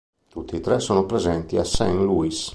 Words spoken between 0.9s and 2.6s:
presenti a Saint Louis.